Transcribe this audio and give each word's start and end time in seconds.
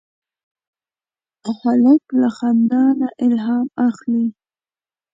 هلک 1.59 2.03
له 2.21 2.29
خندا 2.37 2.83
نه 2.99 3.07
الهام 3.25 3.67
اخلي. 3.89 4.25